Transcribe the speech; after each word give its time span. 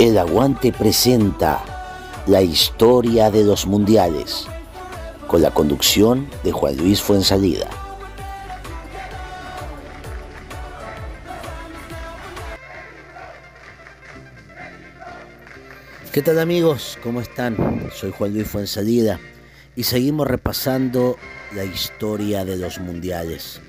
El 0.00 0.16
Aguante 0.16 0.72
presenta 0.72 1.62
la 2.26 2.40
historia 2.40 3.30
de 3.30 3.44
los 3.44 3.66
mundiales 3.66 4.46
con 5.26 5.42
la 5.42 5.50
conducción 5.50 6.26
de 6.42 6.52
Juan 6.52 6.78
Luis 6.78 7.02
Fuensalida. 7.02 7.68
¿Qué 16.10 16.22
tal 16.22 16.38
amigos? 16.38 16.96
¿Cómo 17.02 17.20
están? 17.20 17.90
Soy 17.94 18.10
Juan 18.10 18.32
Luis 18.32 18.48
Fuensalida 18.48 19.20
y 19.76 19.82
seguimos 19.82 20.26
repasando 20.26 21.18
la 21.54 21.66
historia 21.66 22.46
de 22.46 22.56
los 22.56 22.80
mundiales. 22.80 23.60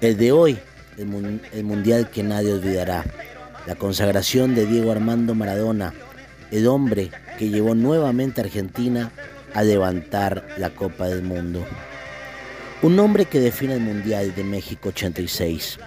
El 0.00 0.16
de 0.16 0.32
hoy, 0.32 0.58
el, 0.96 1.42
el 1.52 1.64
mundial 1.64 2.08
que 2.08 2.22
nadie 2.22 2.54
olvidará, 2.54 3.04
la 3.66 3.74
consagración 3.74 4.54
de 4.54 4.64
Diego 4.64 4.92
Armando 4.92 5.34
Maradona, 5.34 5.92
el 6.50 6.68
hombre 6.68 7.10
que 7.38 7.48
llevó 7.48 7.74
nuevamente 7.74 8.40
a 8.40 8.44
Argentina 8.44 9.10
a 9.54 9.62
levantar 9.62 10.46
la 10.56 10.70
Copa 10.70 11.08
del 11.08 11.22
Mundo. 11.22 11.66
Un 12.82 12.98
hombre 13.00 13.24
que 13.24 13.40
define 13.40 13.74
el 13.74 13.80
Mundial 13.80 14.34
de 14.34 14.44
México 14.44 14.90
86, 14.90 15.78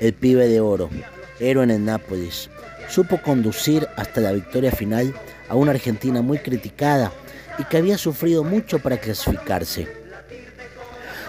el 0.00 0.12
pibe 0.14 0.48
de 0.48 0.60
oro, 0.60 0.90
héroe 1.38 1.62
en 1.62 1.70
el 1.70 1.84
Nápoles, 1.84 2.50
supo 2.88 3.22
conducir 3.22 3.86
hasta 3.96 4.20
la 4.20 4.32
victoria 4.32 4.72
final 4.72 5.14
a 5.48 5.54
una 5.54 5.70
Argentina 5.70 6.22
muy 6.22 6.38
criticada 6.38 7.12
y 7.58 7.64
que 7.64 7.76
había 7.76 7.98
sufrido 7.98 8.42
mucho 8.42 8.80
para 8.80 8.98
clasificarse. 8.98 9.86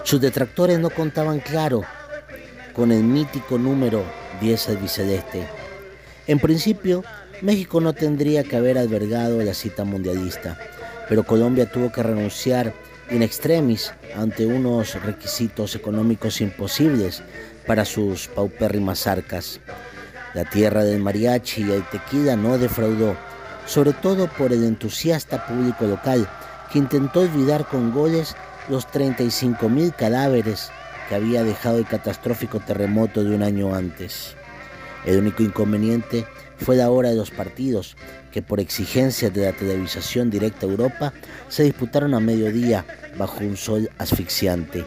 Sus 0.04 0.20
detractores 0.20 0.80
no 0.80 0.90
contaban 0.90 1.40
claro 1.40 1.84
con 2.74 2.92
el 2.92 3.04
mítico 3.04 3.60
número 3.60 4.04
10 4.42 4.70
albiceleste 4.70 5.59
en 6.30 6.38
principio, 6.38 7.04
México 7.42 7.82
no 7.82 7.94
tendría 7.94 8.44
que 8.44 8.56
haber 8.56 8.78
albergado 8.78 9.42
la 9.42 9.56
cita 9.56 9.84
mundialista, 9.84 10.60
pero 11.10 11.24
Colombia 11.24 11.72
tuvo 11.72 11.92
que 11.92 12.04
renunciar 12.04 12.72
in 13.10 13.24
extremis 13.24 13.92
ante 14.16 14.46
unos 14.46 14.94
requisitos 15.02 15.74
económicos 15.74 16.40
imposibles 16.40 17.24
para 17.66 17.84
sus 17.84 18.28
paupérrimas 18.28 19.08
arcas. 19.08 19.60
La 20.36 20.46
tierra 20.46 20.84
del 20.84 21.02
mariachi 21.02 21.64
y 21.64 21.72
el 21.72 21.84
tequila 21.90 22.36
no 22.36 22.60
defraudó, 22.60 23.18
sobre 23.66 23.94
todo 23.94 24.28
por 24.28 24.54
el 24.54 24.64
entusiasta 24.64 25.48
público 25.48 25.88
local 25.88 26.30
que 26.72 26.78
intentó 26.78 27.22
olvidar 27.22 27.66
con 27.66 27.92
goles 27.92 28.36
los 28.70 28.86
35 28.92 29.68
mil 29.68 29.96
cadáveres 29.96 30.70
que 31.08 31.16
había 31.16 31.44
dejado 31.44 31.80
el 31.80 31.88
catastrófico 31.88 32.60
terremoto 32.60 33.24
de 33.24 33.34
un 33.34 33.42
año 33.42 33.74
antes. 33.74 34.36
El 35.06 35.20
único 35.20 35.44
inconveniente 35.44 36.26
fue 36.58 36.76
la 36.76 36.90
hora 36.90 37.10
de 37.10 37.16
los 37.16 37.32
partidos, 37.32 37.96
que 38.32 38.42
por 38.42 38.60
exigencias 38.60 39.34
de 39.34 39.46
la 39.46 39.54
televisación 39.54 40.30
directa 40.30 40.66
a 40.66 40.70
Europa 40.70 41.14
se 41.48 41.64
disputaron 41.64 42.14
a 42.14 42.20
mediodía 42.20 42.86
bajo 43.18 43.40
un 43.40 43.58
sol 43.58 43.90
asfixiante. 43.98 44.86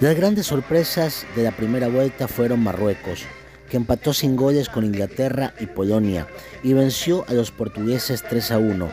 Las 0.00 0.16
grandes 0.16 0.46
sorpresas 0.46 1.26
de 1.36 1.44
la 1.44 1.52
primera 1.52 1.88
vuelta 1.88 2.28
fueron 2.28 2.60
Marruecos, 2.60 3.24
que 3.70 3.76
empató 3.76 4.12
sin 4.12 4.36
goles 4.36 4.68
con 4.68 4.84
Inglaterra 4.84 5.54
y 5.58 5.66
Polonia 5.66 6.26
y 6.62 6.74
venció 6.74 7.24
a 7.28 7.32
los 7.32 7.50
portugueses 7.50 8.22
3 8.28 8.50
a 8.50 8.58
1, 8.58 8.92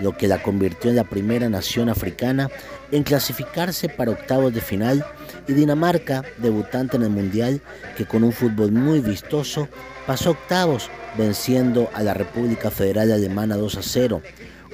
lo 0.00 0.16
que 0.16 0.28
la 0.28 0.42
convirtió 0.42 0.90
en 0.90 0.96
la 0.96 1.04
primera 1.04 1.48
nación 1.48 1.88
africana 1.88 2.50
en 2.90 3.02
clasificarse 3.02 3.88
para 3.88 4.12
octavos 4.12 4.52
de 4.52 4.60
final 4.60 5.04
y 5.48 5.52
Dinamarca, 5.52 6.24
debutante 6.38 6.96
en 6.96 7.04
el 7.04 7.10
Mundial, 7.10 7.60
que 7.96 8.06
con 8.06 8.24
un 8.24 8.32
fútbol 8.32 8.72
muy 8.72 9.00
vistoso 9.00 9.68
pasó 10.06 10.30
octavos 10.30 10.90
venciendo 11.16 11.90
a 11.94 12.02
la 12.02 12.14
República 12.14 12.70
Federal 12.70 13.12
Alemana 13.12 13.56
2 13.56 13.76
a 13.76 13.82
0, 13.82 14.22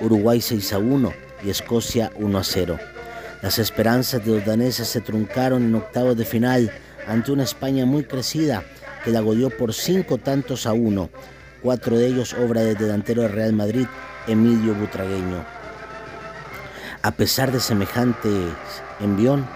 Uruguay 0.01 0.41
6 0.41 0.73
a 0.73 0.79
1 0.79 1.13
y 1.45 1.51
Escocia 1.51 2.13
1 2.17 2.39
a 2.39 2.45
0. 2.45 2.79
Las 3.43 3.59
esperanzas 3.59 4.25
de 4.25 4.33
los 4.33 4.45
daneses 4.45 4.89
se 4.89 5.01
truncaron 5.01 5.65
en 5.65 5.75
octavos 5.75 6.17
de 6.17 6.25
final 6.25 6.71
ante 7.07 7.33
una 7.33 7.43
España 7.43 7.87
muy 7.87 8.05
crecida 8.05 8.63
que 9.05 9.11
la 9.11 9.21
goleó 9.21 9.51
por 9.51 9.75
cinco 9.75 10.19
tantos 10.19 10.67
a 10.67 10.73
uno, 10.73 11.11
cuatro 11.63 11.97
de 11.97 12.09
ellos 12.09 12.35
obra 12.35 12.63
del 12.63 12.77
delantero 12.77 13.23
de 13.23 13.29
Real 13.29 13.53
Madrid, 13.53 13.87
Emilio 14.27 14.75
Butragueño. 14.75 15.45
A 17.03 17.13
pesar 17.13 17.53
de 17.53 17.61
semejante 17.61 18.29
envión, 19.01 19.47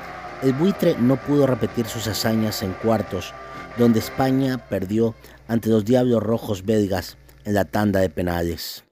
el 0.42 0.52
buitre 0.52 0.96
no 0.98 1.16
pudo 1.16 1.46
repetir 1.46 1.86
sus 1.86 2.06
hazañas 2.06 2.62
en 2.62 2.72
cuartos, 2.72 3.34
donde 3.76 3.98
España 3.98 4.58
perdió 4.68 5.14
ante 5.48 5.68
los 5.68 5.84
Diablos 5.84 6.22
Rojos 6.22 6.64
belgas 6.64 7.18
en 7.44 7.54
la 7.54 7.64
tanda 7.64 8.00
de 8.00 8.10
penales. 8.10 8.84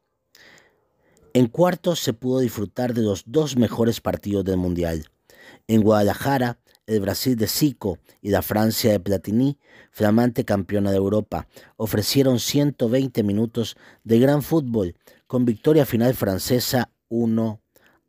En 1.33 1.49
cuartos 1.49 1.99
se 1.99 2.13
pudo 2.13 2.41
disfrutar 2.41 2.95
de 2.95 3.03
los 3.03 3.25
dos 3.27 3.57
mejores 3.57 4.01
partidos 4.01 4.45
del 4.45 4.57
Mundial. 4.57 5.09
En 5.67 5.83
Guadalajara, 5.83 6.59
el 6.87 7.01
Brasil 7.01 7.37
de 7.37 7.47
Zico 7.47 7.99
y 8.21 8.31
la 8.31 8.43
Francia 8.43 8.93
de 8.93 9.01
Platini, 9.01 9.59
flamante 9.91 10.45
campeona 10.45 10.91
de 10.91 10.97
Europa, 10.97 11.49
ofrecieron 11.77 12.39
120 12.39 13.23
minutos 13.23 13.77
de 14.03 14.19
gran 14.19 14.43
fútbol 14.43 14.97
con 15.27 15.45
victoria 15.45 15.87
final 15.87 16.15
francesa 16.15 16.91
1 17.09 17.61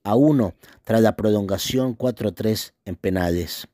a 0.03 0.16
1 0.16 0.53
tras 0.84 1.02
la 1.02 1.16
prolongación 1.16 1.97
4-3 1.97 2.74
en 2.86 2.96
penales. 2.96 3.68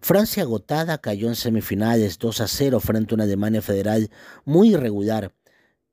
Francia 0.00 0.42
agotada 0.42 0.98
cayó 0.98 1.28
en 1.28 1.36
semifinales 1.36 2.18
2 2.18 2.40
a 2.40 2.48
0 2.48 2.80
frente 2.80 3.12
a 3.12 3.16
una 3.16 3.24
Alemania 3.24 3.60
federal 3.60 4.10
muy 4.44 4.72
irregular, 4.74 5.34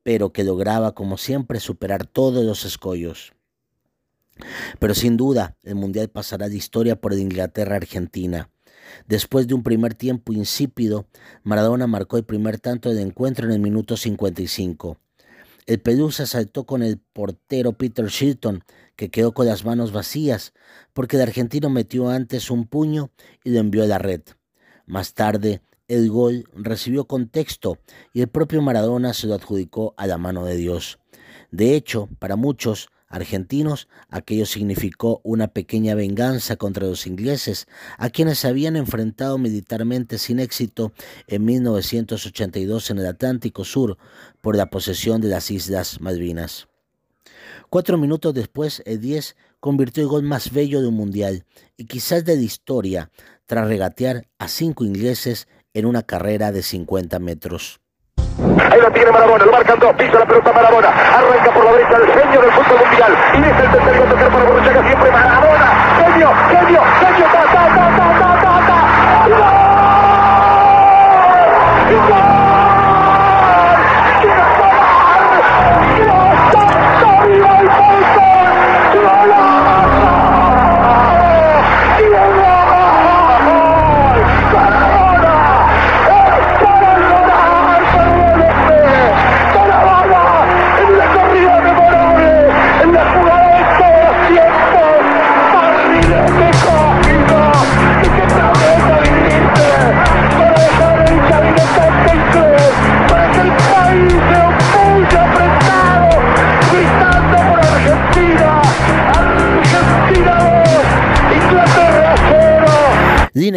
pero 0.03 0.31
que 0.31 0.45
lograba 0.45 0.95
como 0.95 1.17
siempre 1.17 1.59
superar 1.59 2.07
todos 2.07 2.45
los 2.45 2.63
escollos. 2.63 3.33
Pero 4.79 4.93
sin 4.93 5.17
duda, 5.17 5.57
el 5.63 5.75
Mundial 5.75 6.09
pasará 6.09 6.49
de 6.49 6.57
historia 6.57 6.99
por 6.99 7.13
Inglaterra-Argentina. 7.13 8.49
Después 9.07 9.47
de 9.47 9.53
un 9.53 9.63
primer 9.63 9.93
tiempo 9.93 10.33
insípido, 10.33 11.07
Maradona 11.43 11.87
marcó 11.87 12.17
el 12.17 12.23
primer 12.23 12.59
tanto 12.59 12.89
del 12.89 12.99
encuentro 12.99 13.45
en 13.45 13.53
el 13.53 13.59
minuto 13.59 13.97
55. 13.97 14.97
El 15.65 15.79
Pelusa 15.79 16.25
saltó 16.25 16.65
con 16.65 16.81
el 16.81 16.97
portero 16.97 17.73
Peter 17.73 18.07
Shilton, 18.07 18.63
que 18.95 19.09
quedó 19.09 19.33
con 19.33 19.45
las 19.45 19.65
manos 19.65 19.91
vacías, 19.91 20.53
porque 20.93 21.17
el 21.17 21.23
argentino 21.23 21.69
metió 21.69 22.09
antes 22.09 22.49
un 22.49 22.65
puño 22.67 23.11
y 23.43 23.51
lo 23.51 23.59
envió 23.59 23.83
a 23.83 23.87
la 23.87 23.97
red. 23.97 24.21
Más 24.85 25.13
tarde, 25.13 25.61
el 25.87 26.09
gol 26.09 26.45
recibió 26.53 27.05
contexto 27.05 27.79
y 28.13 28.21
el 28.21 28.27
propio 28.27 28.61
Maradona 28.61 29.13
se 29.13 29.27
lo 29.27 29.35
adjudicó 29.35 29.93
a 29.97 30.07
la 30.07 30.17
mano 30.17 30.45
de 30.45 30.55
Dios. 30.55 30.99
De 31.51 31.75
hecho, 31.75 32.09
para 32.19 32.35
muchos, 32.35 32.89
argentinos, 33.07 33.87
aquello 34.09 34.45
significó 34.45 35.21
una 35.23 35.47
pequeña 35.47 35.95
venganza 35.95 36.55
contra 36.55 36.87
los 36.87 37.07
ingleses, 37.07 37.67
a 37.97 38.09
quienes 38.09 38.45
habían 38.45 38.75
enfrentado 38.75 39.37
militarmente 39.37 40.17
sin 40.17 40.39
éxito 40.39 40.91
en 41.27 41.45
1982 41.45 42.91
en 42.91 42.99
el 42.99 43.07
Atlántico 43.07 43.63
Sur 43.63 43.97
por 44.41 44.55
la 44.55 44.69
posesión 44.69 45.21
de 45.21 45.29
las 45.29 45.51
Islas 45.51 46.01
Malvinas. 46.01 46.67
Cuatro 47.69 47.97
minutos 47.97 48.33
después, 48.33 48.81
el 48.85 49.01
10 49.01 49.35
convirtió 49.59 50.03
el 50.03 50.09
gol 50.09 50.23
más 50.23 50.51
bello 50.51 50.81
de 50.81 50.87
un 50.87 50.95
mundial 50.95 51.45
y 51.75 51.85
quizás 51.85 52.23
de 52.23 52.35
la 52.35 52.41
historia, 52.41 53.11
tras 53.45 53.67
regatear 53.67 54.27
a 54.39 54.47
cinco 54.47 54.83
ingleses 54.83 55.47
en 55.73 55.85
una 55.85 56.03
carrera 56.03 56.51
de 56.51 56.63
50 56.63 57.19
metros. 57.19 57.79
Ahí 58.37 58.79
tiene 58.93 59.11
Marabona, 59.11 59.45
lo 59.45 59.51
marcan 59.51 59.79
dos, 59.79 59.95
la 59.97 60.27
pelota 60.27 60.53
Marabona, 60.53 60.89
arranca 60.89 61.53
fútbol 63.07 63.36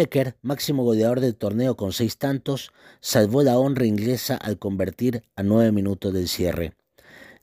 Lineker, 0.01 0.35
máximo 0.41 0.83
goleador 0.83 1.19
del 1.19 1.35
torneo 1.35 1.77
con 1.77 1.93
seis 1.93 2.17
tantos, 2.17 2.71
salvó 3.01 3.43
la 3.43 3.59
honra 3.59 3.85
inglesa 3.85 4.35
al 4.35 4.57
convertir 4.57 5.21
a 5.35 5.43
nueve 5.43 5.71
minutos 5.71 6.11
del 6.11 6.27
cierre. 6.27 6.73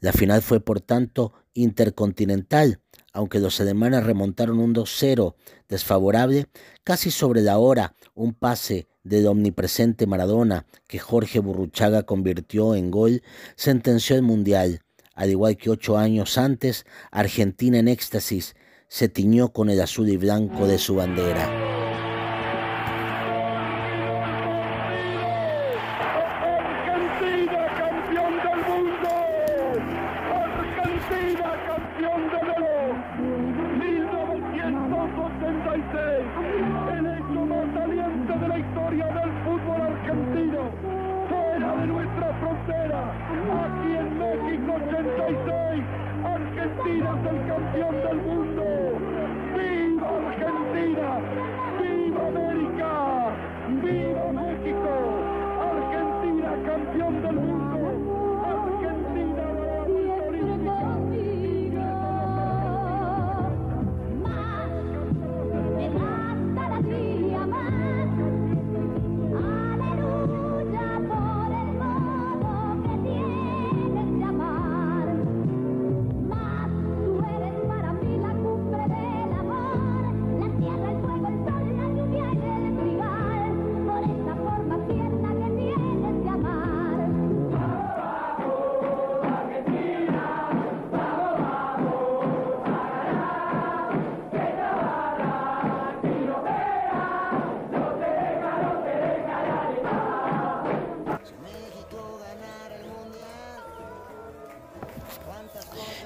La 0.00 0.12
final 0.12 0.42
fue 0.42 0.58
por 0.58 0.80
tanto 0.80 1.32
intercontinental, 1.54 2.80
aunque 3.12 3.38
los 3.38 3.60
alemanes 3.60 4.02
remontaron 4.02 4.58
un 4.58 4.74
2-0 4.74 5.36
desfavorable, 5.68 6.48
casi 6.82 7.12
sobre 7.12 7.42
la 7.42 7.58
hora 7.58 7.94
un 8.14 8.34
pase 8.34 8.88
del 9.04 9.28
omnipresente 9.28 10.08
Maradona 10.08 10.66
que 10.88 10.98
Jorge 10.98 11.38
Burruchaga 11.38 12.02
convirtió 12.02 12.74
en 12.74 12.90
gol 12.90 13.22
sentenció 13.54 14.16
el 14.16 14.22
Mundial. 14.22 14.80
Al 15.14 15.30
igual 15.30 15.56
que 15.56 15.70
ocho 15.70 15.96
años 15.96 16.36
antes, 16.38 16.86
Argentina 17.12 17.78
en 17.78 17.86
éxtasis 17.86 18.56
se 18.88 19.08
tiñó 19.08 19.52
con 19.52 19.70
el 19.70 19.80
azul 19.80 20.08
y 20.08 20.16
blanco 20.16 20.66
de 20.66 20.78
su 20.78 20.96
bandera. 20.96 21.77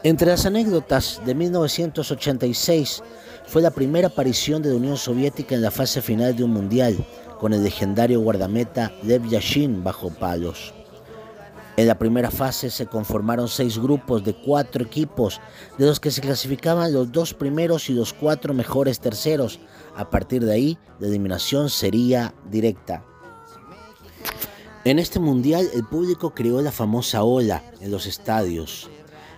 Entre 0.05 0.27
las 0.27 0.47
anécdotas 0.47 1.21
de 1.25 1.35
1986 1.35 3.03
fue 3.47 3.63
la 3.63 3.71
primera 3.71 4.09
aparición 4.09 4.63
de 4.63 4.71
la 4.71 4.77
Unión 4.77 4.97
Soviética 4.97 5.55
en 5.55 5.63
la 5.63 5.71
fase 5.71 6.03
final 6.03 6.35
de 6.35 6.45
un 6.45 6.53
mundial, 6.53 6.97
con 7.39 7.53
el 7.53 7.63
legendario 7.63 8.21
guardameta 8.21 8.93
Lev 9.03 9.29
Yashin 9.29 9.85
bajo 9.85 10.11
palos. 10.11 10.75
En 11.77 11.87
la 11.87 11.99
primera 11.99 12.31
fase 12.31 12.69
se 12.69 12.87
conformaron 12.87 13.49
seis 13.49 13.79
grupos 13.79 14.23
de 14.25 14.35
cuatro 14.35 14.85
equipos, 14.85 15.41
de 15.79 15.87
los 15.87 16.01
que 16.01 16.11
se 16.11 16.21
clasificaban 16.21 16.93
los 16.93 17.11
dos 17.11 17.33
primeros 17.33 17.89
y 17.89 17.95
los 17.95 18.13
cuatro 18.13 18.53
mejores 18.53 19.01
terceros. 19.01 19.59
A 19.97 20.11
partir 20.11 20.45
de 20.45 20.53
ahí, 20.53 20.79
la 20.99 21.07
eliminación 21.09 21.71
sería 21.71 22.35
directa. 22.51 23.05
En 24.85 24.99
este 24.99 25.21
mundial, 25.21 25.69
el 25.75 25.85
público 25.85 26.35
creó 26.35 26.61
la 26.61 26.73
famosa 26.73 27.23
ola 27.23 27.63
en 27.81 27.91
los 27.91 28.07
estadios 28.07 28.91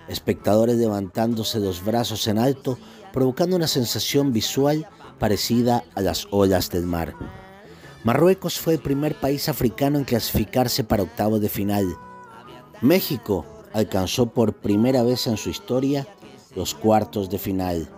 espectadores 0.08 0.76
levantándose 0.76 1.60
los 1.60 1.84
brazos 1.84 2.26
en 2.28 2.38
alto, 2.38 2.78
provocando 3.12 3.56
una 3.56 3.66
sensación 3.66 4.32
visual 4.32 4.88
parecida 5.18 5.84
a 5.94 6.00
las 6.00 6.26
olas 6.30 6.70
del 6.70 6.84
mar. 6.84 7.14
Marruecos 8.02 8.58
fue 8.58 8.74
el 8.74 8.80
primer 8.80 9.18
país 9.18 9.48
africano 9.48 9.98
en 9.98 10.04
clasificarse 10.04 10.84
para 10.84 11.04
octavos 11.04 11.40
de 11.40 11.48
final. 11.48 11.96
México 12.82 13.46
alcanzó 13.72 14.26
por 14.26 14.54
primera 14.54 15.02
vez 15.02 15.26
en 15.26 15.36
su 15.36 15.48
historia 15.48 16.06
los 16.54 16.74
cuartos 16.74 17.30
de 17.30 17.38
final. 17.38 17.88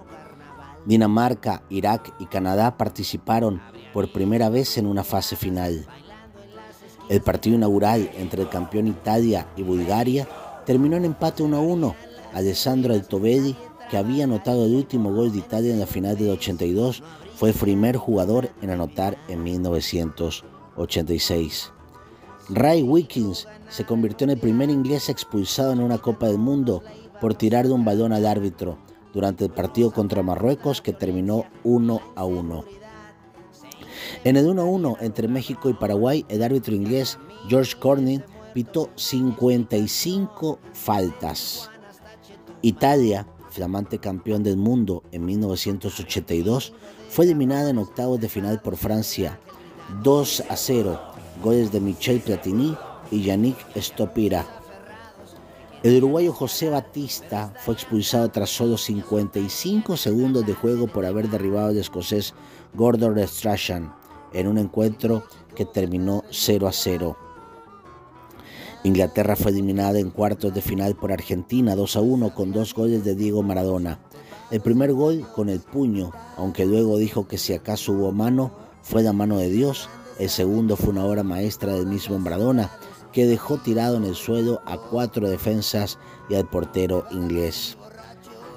Dinamarca, 0.85 1.65
Irak 1.69 2.15
y 2.21 2.27
Canadá 2.27 2.77
participaron 2.77 3.61
por 3.93 4.13
primera 4.13 4.49
vez 4.49 4.79
en 4.79 4.87
una 4.87 5.03
fase 5.03 5.35
final. 5.35 5.87
El 7.09 7.21
partido 7.21 7.55
inaugural 7.57 8.11
entre 8.17 8.43
el 8.43 8.49
campeón 8.49 8.89
Italia 8.89 9.47
y 9.57 9.63
Bulgaria 9.63 10.27
terminó 10.65 10.97
en 10.97 11.05
empate 11.05 11.45
1 11.45 11.57
a 11.57 11.61
1. 11.61 11.95
Alessandro 12.35 12.95
Altobelli, 12.95 13.55
que 13.89 13.97
había 13.97 14.25
anotado 14.25 14.67
el 14.67 14.75
último 14.75 15.13
gol 15.13 15.31
de 15.31 15.39
Italia 15.39 15.73
en 15.73 15.79
la 15.79 15.87
final 15.87 16.19
del 16.19 16.31
82, 16.31 17.05
fue 17.37 17.51
el 17.51 17.55
primer 17.55 17.97
jugador 17.97 18.51
en 18.61 18.71
anotar 18.71 19.17
en 19.29 19.45
1986. 19.45 21.71
Ray 22.49 22.83
Wickens 22.83 23.47
se 23.69 23.85
convirtió 23.85 24.25
en 24.25 24.31
el 24.31 24.39
primer 24.39 24.71
inglés 24.71 25.09
expulsado 25.09 25.73
en 25.73 25.81
una 25.81 25.99
Copa 25.99 26.27
del 26.27 26.39
Mundo 26.39 26.83
por 27.21 27.35
tirar 27.35 27.67
de 27.67 27.73
un 27.73 27.85
balón 27.85 28.13
al 28.13 28.27
árbitro 28.27 28.79
durante 29.13 29.45
el 29.45 29.51
partido 29.51 29.93
contra 29.93 30.23
Marruecos 30.23 30.81
que 30.81 30.93
terminó 30.93 31.45
1 31.65 32.01
a 32.17 32.25
1. 32.25 32.65
En 34.27 34.37
el 34.37 34.49
1 34.49 34.61
a 34.61 34.65
1 34.65 34.97
entre 35.03 35.29
México 35.29 35.71
y 35.71 35.75
Paraguay, 35.75 36.27
el 36.29 36.43
árbitro 36.43 36.75
inglés 36.75 37.17
George 37.49 37.77
Corning 37.79 38.25
pitó 38.55 38.91
55 38.97 40.59
faltas. 40.73 41.71
Italia, 42.61 43.29
flamante 43.51 44.01
campeón 44.01 44.43
del 44.43 44.57
mundo 44.57 45.05
en 45.13 45.25
1982, 45.27 46.73
fue 47.09 47.25
eliminada 47.25 47.71
en 47.71 47.79
octavos 47.79 48.21
de 48.21 48.29
final 48.29 48.61
por 48.61 48.77
Francia 48.77 49.39
2 50.03 50.43
a 50.49 50.57
0, 50.57 51.01
goles 51.41 51.71
de 51.71 51.79
Michel 51.79 52.19
Platini 52.19 52.77
y 53.13 53.23
Yannick 53.23 53.59
Stopira. 53.77 54.45
El 55.85 55.99
uruguayo 55.99 56.33
José 56.33 56.69
Batista 56.69 57.55
fue 57.65 57.75
expulsado 57.75 58.29
tras 58.31 58.51
solo 58.51 58.77
55 58.77 59.97
segundos 59.97 60.45
de 60.45 60.55
juego 60.55 60.89
por 60.89 61.07
haber 61.07 61.31
derribado 61.31 61.69
al 61.69 61.79
escocés 61.79 62.35
Gordon 62.75 63.25
Strachan 63.25 63.95
en 64.33 64.47
un 64.47 64.59
encuentro 64.59 65.25
que 65.55 65.65
terminó 65.65 66.25
0 66.31 66.69
a 66.69 66.73
0. 66.73 67.17
Inglaterra 68.85 69.35
fue 69.35 69.51
eliminada 69.51 69.99
en 69.99 70.11
cuartos 70.11 70.55
de 70.55 70.63
final 70.63 70.95
por 70.95 71.13
Argentina 71.13 71.75
2 71.75 71.97
a 71.97 72.01
1 72.01 72.35
con 72.35 72.53
dos 72.53 72.73
goles 72.73 73.05
de 73.05 73.17
Diego 73.17 73.43
Maradona. 73.43 73.99
El 74.51 74.61
primer 74.61 74.93
gol 74.93 75.27
con 75.35 75.49
el 75.49 75.59
puño, 75.59 76.13
aunque 76.37 76.67
luego 76.67 76.97
dijo 76.97 77.27
que 77.27 77.37
si 77.37 77.53
acaso 77.53 77.93
hubo 77.93 78.13
mano, 78.13 78.53
fue 78.83 79.03
la 79.03 79.13
mano 79.13 79.39
de 79.39 79.51
Dios. 79.51 79.89
El 80.21 80.29
segundo 80.29 80.77
fue 80.77 80.91
una 80.91 81.05
obra 81.05 81.25
maestra 81.25 81.73
del 81.73 81.87
mismo 81.87 82.19
Maradona, 82.21 82.71
que 83.13 83.27
dejó 83.27 83.59
tirado 83.59 83.97
en 83.97 84.05
el 84.05 84.15
suelo 84.15 84.61
a 84.67 84.77
cuatro 84.79 85.29
defensas 85.29 85.99
y 86.29 86.37
al 86.37 86.49
portero 86.49 87.07
inglés. 87.11 87.77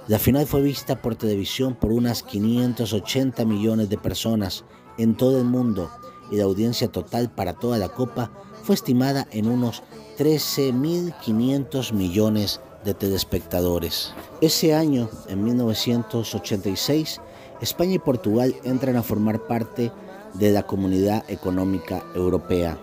La 0.07 0.19
final 0.19 0.45
fue 0.45 0.61
vista 0.61 1.01
por 1.01 1.15
televisión 1.15 1.75
por 1.75 1.91
unas 1.91 2.23
580 2.23 3.45
millones 3.45 3.89
de 3.89 3.97
personas 3.97 4.63
en 4.99 5.15
todo 5.15 5.39
el 5.39 5.45
mundo 5.45 5.89
y 6.29 6.35
la 6.35 6.43
audiencia 6.43 6.91
total 6.91 7.31
para 7.31 7.53
toda 7.53 7.77
la 7.77 7.89
Copa 7.89 8.31
fue 8.63 8.75
estimada 8.75 9.27
en 9.31 9.47
unos 9.47 9.81
13.500 10.17 11.93
millones 11.93 12.61
de 12.83 12.93
telespectadores. 12.93 14.13
Ese 14.41 14.75
año, 14.75 15.09
en 15.27 15.43
1986, 15.43 17.21
España 17.61 17.93
y 17.93 17.99
Portugal 17.99 18.55
entran 18.63 18.95
a 18.97 19.03
formar 19.03 19.47
parte 19.47 19.91
de 20.33 20.51
la 20.51 20.63
Comunidad 20.63 21.23
Económica 21.29 22.03
Europea. 22.15 22.77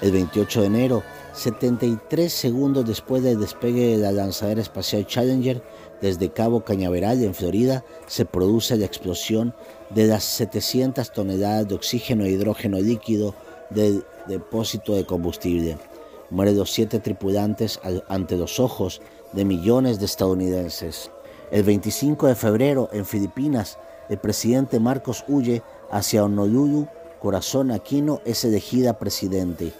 El 0.00 0.12
28 0.12 0.62
de 0.62 0.66
enero, 0.66 1.02
73 1.34 2.32
segundos 2.32 2.86
después 2.86 3.22
del 3.22 3.40
despegue 3.40 3.96
de 3.96 3.98
la 3.98 4.12
lanzadera 4.12 4.60
espacial 4.60 5.06
Challenger 5.06 5.62
desde 6.00 6.32
Cabo 6.32 6.64
Cañaveral 6.64 7.22
en 7.22 7.34
Florida, 7.34 7.84
se 8.06 8.24
produce 8.24 8.76
la 8.76 8.86
explosión 8.86 9.54
de 9.90 10.06
las 10.06 10.24
700 10.24 11.12
toneladas 11.12 11.68
de 11.68 11.74
oxígeno 11.74 12.24
e 12.24 12.30
hidrógeno 12.30 12.78
líquido 12.78 13.34
del 13.70 14.04
depósito 14.26 14.94
de 14.94 15.04
combustible 15.04 15.76
mueren 16.30 16.56
los 16.56 16.72
siete 16.72 16.98
tripulantes 16.98 17.80
ante 18.08 18.36
los 18.36 18.58
ojos 18.58 19.00
de 19.32 19.44
millones 19.44 19.98
de 19.98 20.06
estadounidenses. 20.06 21.10
El 21.50 21.62
25 21.62 22.26
de 22.26 22.34
febrero, 22.34 22.88
en 22.92 23.04
Filipinas, 23.04 23.78
el 24.08 24.18
presidente 24.18 24.80
Marcos 24.80 25.24
Huye 25.28 25.62
hacia 25.90 26.24
Honolulu, 26.24 26.88
Corazón 27.20 27.70
Aquino 27.70 28.20
es 28.24 28.44
elegida 28.44 28.98
presidente. 28.98 29.72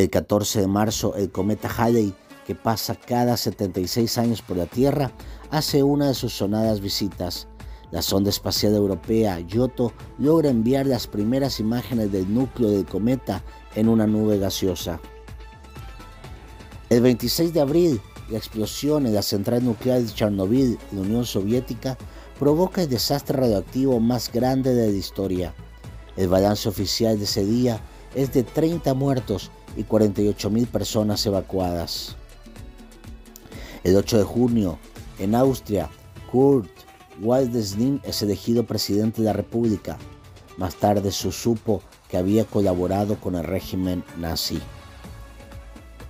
El 0.00 0.08
14 0.08 0.62
de 0.62 0.66
marzo, 0.66 1.14
el 1.14 1.30
cometa 1.30 1.68
Halley, 1.68 2.14
que 2.46 2.54
pasa 2.54 2.94
cada 2.94 3.36
76 3.36 4.16
años 4.16 4.40
por 4.40 4.56
la 4.56 4.64
Tierra, 4.64 5.12
hace 5.50 5.82
una 5.82 6.08
de 6.08 6.14
sus 6.14 6.32
sonadas 6.32 6.80
visitas. 6.80 7.48
La 7.90 8.00
sonda 8.00 8.30
espacial 8.30 8.74
europea 8.74 9.38
Giotto 9.46 9.92
logra 10.18 10.48
enviar 10.48 10.86
las 10.86 11.06
primeras 11.06 11.60
imágenes 11.60 12.10
del 12.10 12.32
núcleo 12.32 12.70
del 12.70 12.86
cometa 12.86 13.44
en 13.74 13.90
una 13.90 14.06
nube 14.06 14.38
gaseosa. 14.38 15.02
El 16.88 17.02
26 17.02 17.52
de 17.52 17.60
abril, 17.60 18.00
la 18.30 18.38
explosión 18.38 19.04
en 19.04 19.12
la 19.12 19.22
central 19.22 19.62
nuclear 19.62 20.00
de 20.00 20.14
Chernobyl, 20.14 20.78
la 20.92 21.00
Unión 21.02 21.26
Soviética, 21.26 21.98
provoca 22.38 22.80
el 22.80 22.88
desastre 22.88 23.36
radioactivo 23.36 24.00
más 24.00 24.32
grande 24.32 24.72
de 24.72 24.90
la 24.90 24.96
historia. 24.96 25.54
El 26.16 26.28
balance 26.28 26.70
oficial 26.70 27.18
de 27.18 27.24
ese 27.24 27.44
día 27.44 27.82
es 28.14 28.32
de 28.32 28.44
30 28.44 28.94
muertos 28.94 29.50
y 29.76 29.84
48.000 29.84 30.66
personas 30.66 31.24
evacuadas. 31.26 32.16
El 33.84 33.96
8 33.96 34.18
de 34.18 34.24
junio, 34.24 34.78
en 35.18 35.34
Austria, 35.34 35.88
Kurt 36.30 36.70
Waldesnin 37.20 38.00
es 38.04 38.22
elegido 38.22 38.64
presidente 38.64 39.22
de 39.22 39.26
la 39.26 39.32
República. 39.32 39.98
Más 40.56 40.76
tarde 40.76 41.12
se 41.12 41.30
supo 41.32 41.82
que 42.10 42.16
había 42.16 42.44
colaborado 42.44 43.16
con 43.16 43.34
el 43.34 43.44
régimen 43.44 44.04
nazi. 44.18 44.60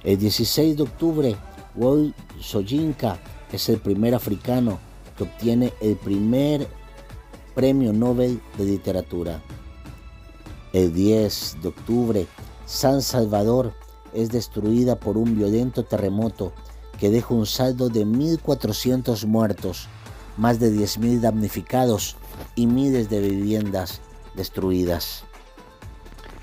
El 0.03 0.19
16 0.19 0.77
de 0.77 0.83
octubre, 0.83 1.37
Wol 1.75 2.15
Soyinka 2.41 3.19
es 3.53 3.69
el 3.69 3.79
primer 3.79 4.15
africano 4.15 4.79
que 5.17 5.25
obtiene 5.25 5.73
el 5.81 5.97
primer 5.97 6.67
premio 7.55 7.93
Nobel 7.93 8.41
de 8.57 8.65
Literatura. 8.65 9.43
El 10.73 10.95
10 10.95 11.59
de 11.63 11.69
octubre, 11.69 12.27
San 12.71 13.03
Salvador 13.03 13.75
es 14.13 14.31
destruida 14.31 15.01
por 15.01 15.19
un 15.19 15.37
violento 15.37 15.85
terremoto 15.85 16.53
que 17.01 17.11
deja 17.11 17.35
un 17.35 17.45
saldo 17.45 17.89
de 17.89 18.07
1.400 18.07 19.27
muertos, 19.27 19.89
más 20.37 20.61
de 20.61 20.71
10.000 20.71 21.19
damnificados 21.19 22.15
y 22.55 22.69
miles 22.69 23.11
de 23.11 23.23
viviendas 23.23 24.01
destruidas. 24.37 25.25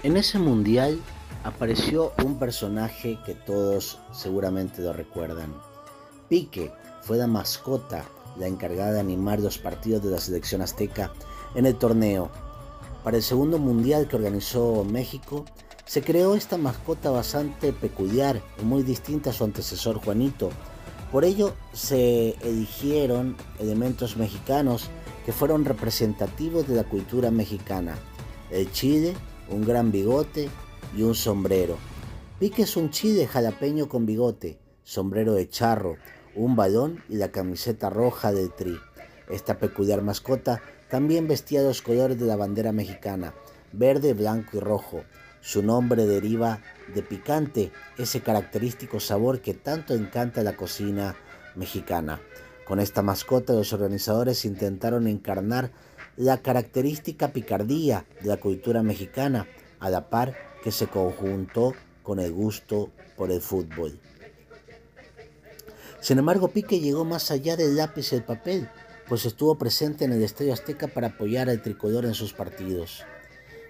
En 0.03 0.17
ese 0.17 0.37
mundial 0.37 0.99
apareció 1.45 2.11
un 2.25 2.37
personaje 2.37 3.17
que 3.25 3.33
todos 3.33 3.97
seguramente 4.11 4.81
lo 4.81 4.91
recuerdan. 4.91 5.55
Pique 6.27 6.73
fue 7.03 7.15
la 7.15 7.27
mascota, 7.27 8.03
la 8.37 8.47
encargada 8.47 8.91
de 8.91 8.99
animar 8.99 9.39
los 9.39 9.57
partidos 9.59 10.03
de 10.03 10.11
la 10.11 10.19
selección 10.19 10.61
azteca 10.61 11.09
en 11.55 11.65
el 11.65 11.77
torneo. 11.77 12.29
Para 13.01 13.15
el 13.15 13.23
segundo 13.23 13.59
mundial 13.59 14.09
que 14.09 14.17
organizó 14.17 14.83
México, 14.83 15.45
se 15.87 16.01
creó 16.01 16.35
esta 16.35 16.57
mascota 16.57 17.09
bastante 17.09 17.71
peculiar 17.71 18.41
y 18.61 18.65
muy 18.65 18.83
distinta 18.83 19.29
a 19.29 19.33
su 19.33 19.45
antecesor 19.45 19.99
Juanito. 20.03 20.49
Por 21.11 21.23
ello 21.23 21.55
se 21.71 22.31
eligieron 22.41 23.37
elementos 23.59 24.17
mexicanos 24.17 24.89
que 25.25 25.31
fueron 25.31 25.63
representativos 25.63 26.67
de 26.67 26.75
la 26.75 26.83
cultura 26.83 27.31
mexicana. 27.31 27.97
El 28.51 28.69
chile, 28.71 29.15
un 29.49 29.65
gran 29.65 29.91
bigote 29.91 30.49
y 30.95 31.03
un 31.03 31.15
sombrero. 31.15 31.77
Pique 32.37 32.63
es 32.63 32.75
un 32.75 32.91
chile 32.91 33.25
jalapeño 33.25 33.87
con 33.87 34.05
bigote, 34.05 34.59
sombrero 34.83 35.33
de 35.33 35.49
charro, 35.49 35.95
un 36.35 36.57
balón 36.57 37.01
y 37.07 37.15
la 37.15 37.31
camiseta 37.31 37.89
roja 37.89 38.33
del 38.33 38.53
tri. 38.53 38.77
Esta 39.29 39.57
peculiar 39.57 40.01
mascota 40.01 40.61
también 40.89 41.29
vestía 41.29 41.61
los 41.61 41.81
colores 41.81 42.19
de 42.19 42.25
la 42.25 42.35
bandera 42.35 42.73
mexicana, 42.73 43.33
verde, 43.71 44.13
blanco 44.13 44.57
y 44.57 44.59
rojo, 44.59 45.03
su 45.47 45.63
nombre 45.63 46.05
deriva 46.05 46.59
de 46.93 47.01
picante, 47.01 47.71
ese 47.97 48.19
característico 48.19 48.99
sabor 48.99 49.39
que 49.39 49.53
tanto 49.53 49.93
encanta 49.93 50.43
la 50.43 50.57
cocina 50.57 51.15
mexicana. 51.55 52.19
Con 52.67 52.81
esta 52.81 53.01
mascota 53.01 53.53
los 53.53 53.71
organizadores 53.71 54.43
intentaron 54.43 55.07
encarnar 55.07 55.71
la 56.17 56.41
característica 56.41 57.29
picardía 57.29 58.05
de 58.21 58.27
la 58.27 58.35
cultura 58.35 58.83
mexicana, 58.83 59.47
a 59.79 59.89
la 59.89 60.09
par 60.09 60.35
que 60.65 60.73
se 60.73 60.87
conjuntó 60.87 61.73
con 62.03 62.19
el 62.19 62.33
gusto 62.33 62.91
por 63.15 63.31
el 63.31 63.39
fútbol. 63.39 63.97
Sin 66.01 66.19
embargo, 66.19 66.49
Pique 66.49 66.81
llegó 66.81 67.05
más 67.05 67.31
allá 67.31 67.55
del 67.55 67.77
lápiz 67.77 68.11
y 68.11 68.15
el 68.15 68.23
papel, 68.23 68.67
pues 69.07 69.25
estuvo 69.25 69.57
presente 69.57 70.03
en 70.03 70.11
el 70.11 70.23
Estadio 70.23 70.51
Azteca 70.51 70.89
para 70.89 71.07
apoyar 71.07 71.49
al 71.49 71.61
tricolor 71.61 72.03
en 72.03 72.15
sus 72.15 72.33
partidos. 72.33 73.05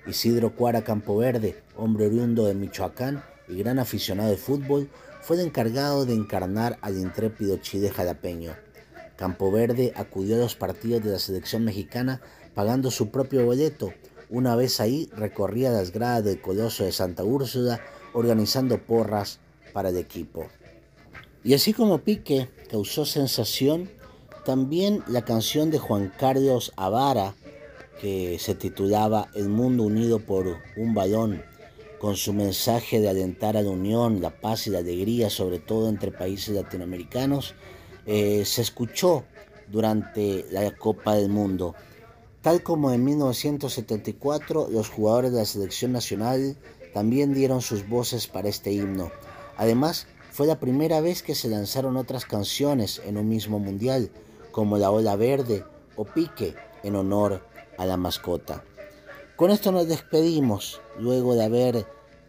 Isidro 0.08 0.56
Cuara 0.56 0.84
Campoverde, 0.84 1.62
hombre 1.76 2.08
oriundo 2.08 2.46
de 2.46 2.54
Michoacán 2.54 3.24
y 3.50 3.58
gran 3.58 3.78
aficionado 3.78 4.30
de 4.30 4.38
fútbol, 4.38 4.90
fue 5.22 5.36
el 5.36 5.46
encargado 5.46 6.06
de 6.06 6.14
encarnar 6.14 6.78
al 6.82 6.98
intrépido 6.98 7.58
Chile 7.58 7.90
jalapeño. 7.90 8.54
Campoverde 9.18 9.92
acudió 9.96 10.36
a 10.36 10.40
los 10.40 10.56
partidos 10.56 11.04
de 11.04 11.12
la 11.12 11.20
selección 11.20 11.66
mexicana 11.66 12.22
pagando 12.54 12.90
su 12.90 13.10
propio 13.10 13.46
boleto. 13.46 13.92
Una 14.30 14.56
vez 14.56 14.80
ahí 14.80 15.10
recorría 15.16 15.72
las 15.72 15.92
gradas 15.92 16.24
del 16.24 16.40
Coloso 16.40 16.86
de 16.86 16.94
Santa 16.94 17.26
Úrsula 17.26 17.82
organizando 18.14 18.78
porras 18.78 19.40
para 19.74 19.90
el 19.90 19.98
equipo. 19.98 20.48
Y 21.44 21.54
así 21.54 21.74
como 21.74 22.00
Pique 22.00 22.50
causó 22.70 23.06
sensación, 23.06 23.90
también 24.46 25.04
la 25.08 25.26
canción 25.26 25.70
de 25.70 25.80
Juan 25.80 26.14
Carlos 26.18 26.72
Avara 26.78 27.36
que 28.02 28.38
se 28.40 28.56
titulaba 28.56 29.30
El 29.34 29.50
mundo 29.50 29.84
unido 29.84 30.20
por 30.20 30.58
un 30.76 30.94
balón, 30.94 31.44
con 32.00 32.16
su 32.16 32.34
mensaje 32.34 33.00
de 33.00 33.10
alentar 33.10 33.58
a 33.58 33.62
la 33.62 33.72
unión, 33.72 34.22
la 34.22 34.30
paz 34.30 34.68
y 34.68 34.70
la 34.70 34.80
alegría, 34.80 35.30
sobre 35.30 35.60
todo 35.60 35.90
entre 35.90 36.12
países 36.12 36.56
latinoamericanos, 36.56 37.56
eh, 38.06 38.44
se 38.46 38.62
escuchó 38.62 39.26
durante 39.68 40.46
la 40.52 40.72
Copa 40.76 41.16
del 41.16 41.30
Mundo. 41.30 41.76
Tal 42.42 42.64
como 42.64 42.94
en 42.94 43.04
1974, 43.04 44.70
los 44.72 44.90
jugadores 44.90 45.32
de 45.32 45.40
la 45.40 45.46
selección 45.46 45.92
nacional 45.92 46.56
también 46.94 47.34
dieron 47.34 47.62
sus 47.62 47.88
voces 47.90 48.28
para 48.28 48.48
este 48.48 48.72
himno. 48.72 49.12
Además, 49.58 50.08
fue 50.32 50.46
la 50.46 50.60
primera 50.60 51.02
vez 51.02 51.24
que 51.24 51.36
se 51.36 51.50
lanzaron 51.50 51.98
otras 51.98 52.26
canciones 52.26 53.02
en 53.06 53.18
un 53.18 53.28
mismo 53.28 53.60
mundial, 53.60 54.12
como 54.52 54.78
La 54.78 54.92
Ola 54.92 55.16
Verde 55.16 55.64
o 55.96 56.06
Pique, 56.06 56.56
en 56.84 56.96
honor 56.96 57.42
a 57.78 57.86
la 57.86 57.98
mascota. 57.98 58.64
Con 59.36 59.52
esto 59.52 59.72
nos 59.72 59.88
despedimos 59.88 60.82
luego 61.00 61.36
de 61.36 61.44
haber 61.44 61.86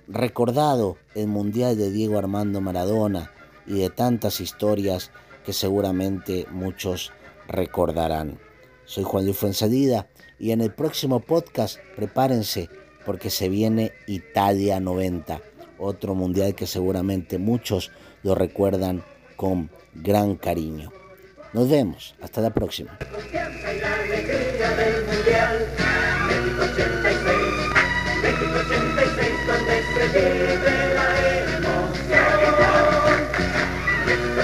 recordado 0.06 0.96
el 1.14 1.28
Mundial 1.28 1.76
de 1.76 1.90
Diego 1.90 2.18
Armando 2.18 2.60
Maradona 2.60 3.32
y 3.66 3.80
de 3.80 3.90
tantas 3.90 4.40
historias 4.40 5.10
que 5.44 5.52
seguramente 5.52 6.46
muchos 6.50 7.12
recordarán. 7.46 8.38
Soy 8.84 9.04
Juan 9.04 9.24
Luis 9.24 9.36
Fuenzalida 9.36 10.08
y 10.38 10.52
en 10.52 10.60
el 10.60 10.72
próximo 10.72 11.20
podcast 11.20 11.78
prepárense 11.96 12.68
porque 13.04 13.30
se 13.30 13.48
viene 13.48 13.92
Italia 14.06 14.80
90, 14.80 15.40
otro 15.78 16.14
mundial 16.14 16.54
que 16.54 16.66
seguramente 16.66 17.38
muchos 17.38 17.90
lo 18.22 18.34
recuerdan 18.34 19.04
con 19.36 19.70
gran 19.94 20.36
cariño. 20.36 20.92
Nos 21.52 21.70
vemos, 21.70 22.14
hasta 22.20 22.40
la 22.40 22.50
próxima 22.50 22.98
el 24.80 25.04
mundial. 25.06 25.66
México 26.28 26.62
86, 26.72 27.26
México 28.22 28.56
86, 28.66 29.46
donde 29.46 29.74
se 29.94 30.02
vive 30.14 30.74
la 30.94 31.08
emoción. 31.56 32.28
México 34.06 34.40